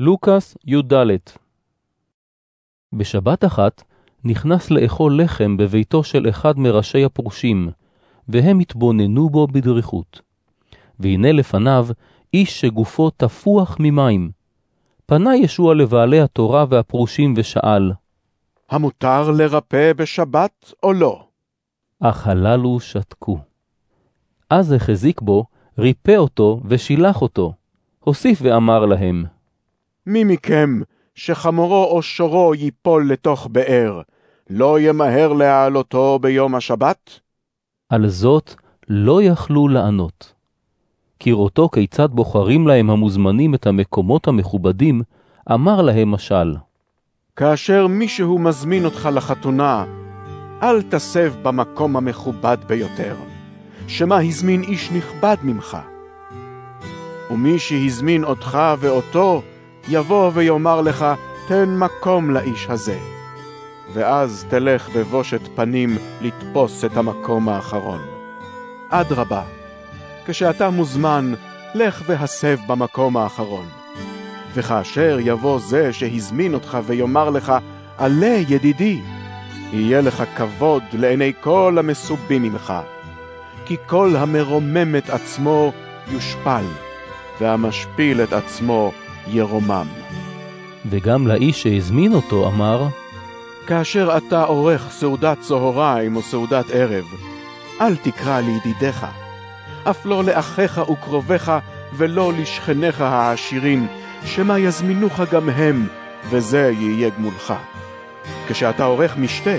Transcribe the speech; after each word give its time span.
לוקאס 0.00 0.56
י"ד 0.64 0.92
בשבת 2.92 3.44
אחת 3.44 3.82
נכנס 4.24 4.70
לאכול 4.70 5.22
לחם 5.22 5.56
בביתו 5.56 6.04
של 6.04 6.28
אחד 6.28 6.58
מראשי 6.58 7.04
הפרושים, 7.04 7.70
והם 8.28 8.60
התבוננו 8.60 9.30
בו 9.30 9.46
בדריכות. 9.46 10.20
והנה 10.98 11.32
לפניו 11.32 11.86
איש 12.34 12.60
שגופו 12.60 13.10
תפוח 13.10 13.76
ממים. 13.80 14.30
פנה 15.06 15.36
ישוע 15.36 15.74
לבעלי 15.74 16.20
התורה 16.20 16.64
והפרושים 16.68 17.34
ושאל, 17.36 17.92
המותר 18.70 19.30
לרפא 19.30 19.92
בשבת 19.92 20.72
או 20.82 20.92
לא? 20.92 21.26
אך 22.00 22.26
הללו 22.26 22.80
שתקו. 22.80 23.38
אז 24.50 24.72
החזיק 24.72 25.20
בו, 25.20 25.44
ריפא 25.78 26.16
אותו 26.16 26.60
ושילח 26.64 27.22
אותו. 27.22 27.52
הוסיף 28.00 28.38
ואמר 28.42 28.86
להם, 28.86 29.24
מי 30.06 30.24
מכם 30.24 30.80
שחמורו 31.14 31.84
או 31.84 32.02
שורו 32.02 32.54
ייפול 32.54 33.08
לתוך 33.12 33.48
באר, 33.52 34.00
לא 34.50 34.80
ימהר 34.80 35.32
להעלותו 35.32 36.18
ביום 36.22 36.54
השבת? 36.54 37.20
על 37.88 38.08
זאת 38.08 38.54
לא 38.88 39.22
יכלו 39.22 39.68
לענות. 39.68 40.32
כראותו 41.20 41.68
כיצד 41.68 42.08
בוחרים 42.10 42.66
להם 42.66 42.90
המוזמנים 42.90 43.54
את 43.54 43.66
המקומות 43.66 44.28
המכובדים, 44.28 45.02
אמר 45.52 45.82
להם 45.82 46.10
משל. 46.10 46.54
כאשר 47.36 47.86
מישהו 47.86 48.38
מזמין 48.38 48.84
אותך 48.84 49.08
לחתונה, 49.12 49.84
אל 50.62 50.82
תסב 50.82 51.32
במקום 51.42 51.96
המכובד 51.96 52.56
ביותר, 52.66 53.16
שמא 53.88 54.14
הזמין 54.14 54.62
איש 54.62 54.90
נכבד 54.90 55.36
ממך. 55.42 55.76
ומי 57.30 57.58
שהזמין 57.58 58.24
אותך 58.24 58.58
ואותו, 58.78 59.42
יבוא 59.88 60.30
ויאמר 60.34 60.80
לך, 60.80 61.06
תן 61.48 61.76
מקום 61.76 62.30
לאיש 62.30 62.66
הזה. 62.70 62.98
ואז 63.92 64.46
תלך 64.48 64.88
בבושת 64.96 65.40
פנים 65.54 65.98
לתפוס 66.20 66.84
את 66.84 66.96
המקום 66.96 67.48
האחרון. 67.48 68.00
אדרבה, 68.88 69.42
כשאתה 70.26 70.70
מוזמן, 70.70 71.34
לך 71.74 72.02
והסב 72.06 72.58
במקום 72.66 73.16
האחרון. 73.16 73.66
וכאשר 74.54 75.18
יבוא 75.20 75.58
זה 75.58 75.92
שהזמין 75.92 76.54
אותך 76.54 76.78
ויאמר 76.86 77.30
לך, 77.30 77.52
עלה 77.98 78.36
ידידי, 78.48 79.00
יהיה 79.72 80.00
לך 80.00 80.22
כבוד 80.36 80.82
לעיני 80.92 81.32
כל 81.40 81.76
המסובים 81.78 82.42
ממך. 82.42 82.72
כי 83.64 83.76
כל 83.86 84.16
המרומם 84.16 84.96
את 84.96 85.10
עצמו 85.10 85.72
יושפל, 86.12 86.64
והמשפיל 87.40 88.22
את 88.22 88.32
עצמו 88.32 88.92
ירומם. 89.26 89.86
וגם 90.90 91.26
לאיש 91.26 91.62
שהזמין 91.62 92.12
אותו 92.12 92.48
אמר, 92.48 92.88
כאשר 93.66 94.16
אתה 94.16 94.44
עורך 94.44 94.90
סעודת 94.90 95.40
צהריים 95.40 96.16
או 96.16 96.22
סעודת 96.22 96.64
ערב, 96.72 97.04
אל 97.80 97.96
תקרא 97.96 98.40
לידידיך, 98.40 99.06
אף 99.90 100.06
לא 100.06 100.24
לאחיך 100.24 100.78
וקרוביך 100.78 101.52
ולא 101.96 102.32
לשכניך 102.32 103.00
העשירים, 103.00 103.86
שמא 104.24 104.52
יזמינוך 104.58 105.20
גם 105.32 105.48
הם, 105.48 105.86
וזה 106.30 106.72
יהיה 106.78 107.10
גמולך. 107.10 107.54
כשאתה 108.48 108.84
עורך 108.84 109.16
משתה, 109.16 109.56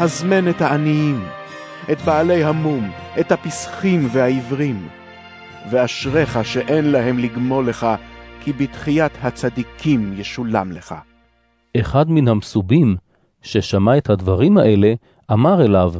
הזמן 0.00 0.48
את 0.48 0.62
העניים, 0.62 1.24
את 1.92 2.02
בעלי 2.02 2.44
המום, 2.44 2.90
את 3.20 3.32
הפסחים 3.32 4.08
והעיוורים, 4.12 4.88
ואשריך 5.70 6.38
שאין 6.42 6.90
להם 6.90 7.18
לגמול 7.18 7.68
לך, 7.68 7.86
כי 8.44 8.52
בתחיית 8.52 9.12
הצדיקים 9.22 10.12
ישולם 10.16 10.72
לך. 10.72 10.94
אחד 11.76 12.10
מן 12.10 12.28
המסובים, 12.28 12.96
ששמע 13.42 13.98
את 13.98 14.10
הדברים 14.10 14.58
האלה, 14.58 14.94
אמר 15.32 15.64
אליו, 15.64 15.92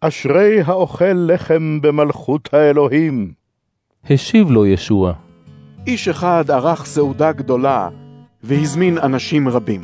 אשרי 0.00 0.60
האוכל 0.60 1.12
לחם 1.12 1.78
במלכות 1.82 2.54
האלוהים. 2.54 3.32
השיב 4.10 4.50
לו 4.50 4.66
ישוע, 4.66 5.12
איש 5.86 6.08
אחד 6.08 6.44
ערך 6.50 6.84
סעודה 6.84 7.32
גדולה, 7.32 7.88
והזמין 8.42 8.98
אנשים 8.98 9.48
רבים. 9.48 9.80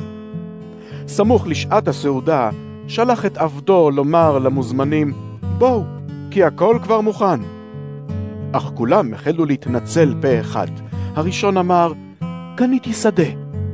סמוך 1.07 1.47
לשעת 1.47 1.87
הסעודה, 1.87 2.49
שלח 2.87 3.25
את 3.25 3.37
עבדו 3.37 3.91
לומר 3.91 4.39
למוזמנים, 4.39 5.13
בואו, 5.57 5.83
כי 6.31 6.43
הכל 6.43 6.79
כבר 6.83 7.01
מוכן. 7.01 7.39
אך 8.51 8.71
כולם 8.73 9.13
החלו 9.13 9.45
להתנצל 9.45 10.13
פה 10.21 10.39
אחד. 10.39 10.86
הראשון 11.17 11.57
אמר, 11.57 11.93
קניתי 12.55 12.93
שדה, 12.93 13.23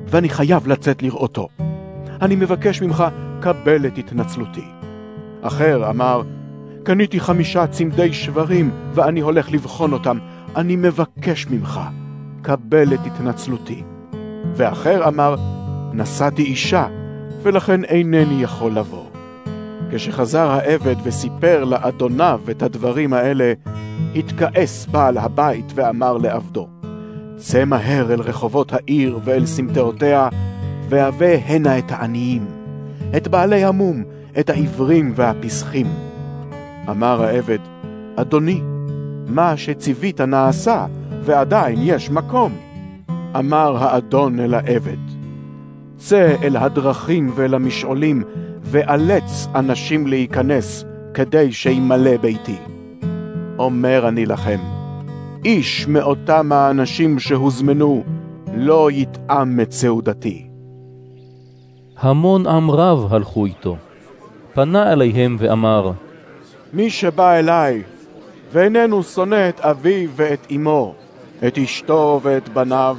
ואני 0.08 0.30
חייב 0.30 0.68
לצאת 0.68 1.04
לראותו. 1.04 1.48
אני 2.22 2.36
מבקש 2.36 2.82
ממך, 2.82 3.04
קבל 3.40 3.86
את 3.86 3.98
התנצלותי. 3.98 4.66
אחר 5.42 5.90
אמר, 5.90 6.22
קניתי 6.84 7.20
חמישה 7.20 7.68
צמדי 7.68 8.14
שברים, 8.14 8.72
ואני 8.94 9.20
הולך 9.20 9.52
לבחון 9.52 9.94
אותם. 9.94 10.18
אני 10.56 10.76
מבקש 10.76 11.48
ממך, 11.48 11.80
קבל 12.42 12.94
את 12.94 13.00
התנצלותי. 13.06 13.84
ואחר 14.56 15.08
אמר, 15.08 15.36
נשאתי 15.94 16.44
אישה, 16.44 16.88
ולכן 17.42 17.84
אינני 17.84 18.44
יכול 18.44 18.72
לבוא. 18.72 19.06
כשחזר 19.92 20.52
העבד 20.52 20.96
וסיפר 21.04 21.64
לאדוניו 21.64 22.42
את 22.52 22.64
הדברים 22.64 23.14
האלה, 23.14 23.54
התכעס 24.16 24.86
בעל 24.86 25.18
הבית 25.18 25.72
ואמר 25.76 26.18
לעבדו, 26.18 26.68
צא 27.46 27.66
מהר 27.66 28.14
אל 28.14 28.22
רחובות 28.22 28.74
העיר 28.74 29.20
ואל 29.24 29.46
סמטאותיה, 29.46 30.30
והבא 30.90 31.36
הנה 31.46 31.78
את 31.78 31.92
העניים, 31.92 32.46
את 33.18 33.28
בעלי 33.28 33.64
המום, 33.64 34.04
את 34.40 34.50
העיוורים 34.50 35.14
והפסחים. 35.16 35.88
אמר 36.90 37.24
העבד, 37.24 37.58
אדוני, 38.16 38.62
מה 39.28 39.58
שציווית 39.58 40.22
נעשה, 40.22 40.86
ועדיין 41.22 41.80
יש 41.82 42.10
מקום. 42.10 42.52
אמר 43.40 43.84
האדון 43.84 44.40
אל 44.40 44.54
העבד, 44.54 45.04
צא 45.98 46.36
אל 46.44 46.58
הדרכים 46.58 47.32
ואל 47.36 47.54
המשעולים, 47.54 48.24
ואלץ 48.62 49.48
אנשים 49.56 50.08
להיכנס, 50.08 50.86
כדי 51.14 51.52
שימלא 51.52 52.18
ביתי. 52.18 52.58
אומר 53.60 54.08
אני 54.08 54.26
לכם, 54.26 54.60
איש 55.46 55.88
מאותם 55.88 56.52
האנשים 56.52 57.20
שהוזמנו 57.20 58.04
לא 58.56 58.92
יטעם 58.92 59.60
את 59.60 59.72
סעודתי. 59.72 60.48
המון 61.98 62.48
עם 62.48 62.72
רב 62.72 63.14
הלכו 63.14 63.46
איתו. 63.46 63.78
פנה 64.54 64.94
אליהם 64.94 65.36
ואמר, 65.40 65.92
מי 66.74 66.90
שבא 66.90 67.34
אליי, 67.34 67.84
ואיננו 68.52 69.04
שונא 69.04 69.50
את 69.50 69.60
אביו 69.60 70.10
ואת 70.16 70.48
אמו, 70.56 70.94
את 71.48 71.58
אשתו 71.58 72.20
ואת 72.24 72.50
בניו, 72.50 72.98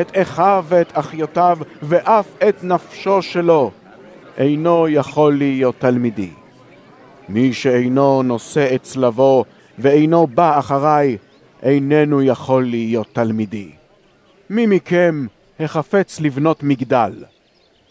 את 0.00 0.16
אחיו 0.16 0.64
ואת 0.68 0.90
אחיותיו, 0.92 1.58
ואף 1.82 2.26
את 2.48 2.64
נפשו 2.64 3.22
שלו, 3.22 3.70
אינו 4.38 4.88
יכול 4.88 5.38
להיות 5.38 5.74
תלמידי. 5.78 6.30
מי 7.28 7.52
שאינו 7.52 8.22
נושא 8.22 8.74
את 8.74 8.82
צלבו, 8.82 9.44
ואינו 9.78 10.26
בא 10.26 10.58
אחריי, 10.58 11.16
איננו 11.66 12.22
יכול 12.22 12.64
להיות 12.64 13.06
תלמידי. 13.12 13.70
מי 14.50 14.66
מכם 14.66 15.26
החפץ 15.60 16.20
לבנות 16.20 16.62
מגדל? 16.62 17.24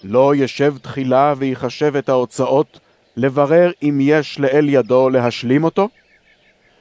לא 0.03 0.36
ישב 0.36 0.75
תחילה 0.81 1.34
ויחשב 1.38 1.96
את 1.96 2.09
ההוצאות, 2.09 2.80
לברר 3.18 3.72
אם 3.84 3.97
יש 4.02 4.40
לאל 4.40 4.69
ידו 4.69 5.09
להשלים 5.09 5.63
אותו? 5.63 5.90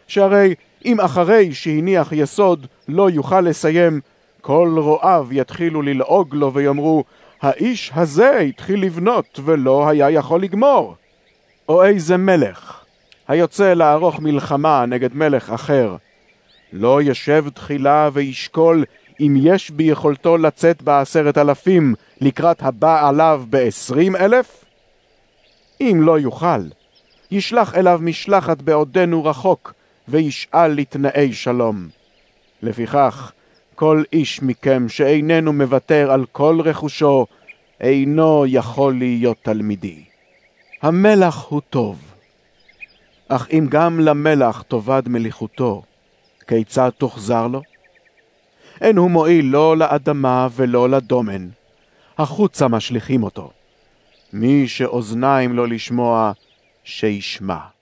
שהרי 0.07 0.55
אם 0.85 1.01
אחרי 1.01 1.55
שהניח 1.55 2.13
יסוד 2.13 2.67
לא 2.89 3.11
יוכל 3.11 3.41
לסיים, 3.41 4.01
כל 4.41 4.75
רועיו 4.79 5.27
יתחילו 5.31 5.83
ללעוג 5.83 6.35
לו 6.35 6.55
ויאמרו, 6.55 7.05
האיש 7.43 7.93
הזה 7.95 8.39
התחיל 8.39 8.83
לבנות 8.83 9.41
ולא 9.45 9.89
היה 9.89 10.11
יכול 10.11 10.43
לגמור. 10.43 10.95
או 11.69 11.85
איזה 11.85 12.17
מלך, 12.17 12.85
היוצא 13.29 13.75
לערוך 13.75 14.21
מלחמה 14.21 14.87
נגד 14.87 15.15
מלך 15.15 15.51
אחר, 15.51 15.97
לא 16.77 17.03
ישב 17.03 17.45
תחילה 17.55 18.11
וישקול 18.13 18.85
אם 19.21 19.35
יש 19.39 19.71
ביכולתו 19.71 20.37
לצאת 20.37 20.83
בעשרת 20.83 21.39
אלפים 21.39 21.95
לקראת 22.21 22.63
הבא 22.63 23.09
עליו 23.09 23.45
בעשרים 23.51 24.17
אלף? 24.17 24.65
אם 25.81 25.99
לא 26.03 26.19
יוכל, 26.19 26.61
ישלח 27.31 27.75
אליו 27.75 27.99
משלחת 28.03 28.63
בעודנו 28.63 29.25
רחוק, 29.25 29.73
וישאל 30.09 30.67
לתנאי 30.67 31.33
שלום. 31.33 31.89
לפיכך, 32.63 33.33
כל 33.75 34.03
איש 34.13 34.43
מכם 34.43 34.89
שאיננו 34.89 35.53
מוותר 35.53 36.11
על 36.11 36.25
כל 36.33 36.61
רכושו, 36.65 37.27
אינו 37.81 38.45
יכול 38.47 38.99
להיות 38.99 39.37
תלמידי. 39.43 40.05
המלח 40.83 41.47
הוא 41.49 41.61
טוב, 41.71 41.99
אך 43.29 43.49
אם 43.53 43.67
גם 43.69 44.01
למלח 44.01 44.63
תאבד 44.63 45.03
מליחותו, 45.07 45.83
כיצד 46.47 46.91
תוחזר 46.99 47.47
לו? 47.47 47.63
אין 48.81 48.97
הוא 48.97 49.11
מועיל 49.11 49.45
לא 49.45 49.77
לאדמה 49.77 50.49
ולא 50.53 50.89
לדומן. 50.89 51.49
החוצה 52.19 52.69
משליכים 52.69 53.23
אותו. 53.23 53.51
מי 54.33 54.69
שאוזניים 54.69 55.53
לו 55.53 55.67
לשמוע, 55.67 56.33
שישמע. 56.85 57.74